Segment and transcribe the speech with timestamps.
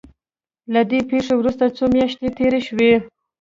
[0.73, 2.91] له دې پېښې وروسته څو مياشتې تېرې شوې.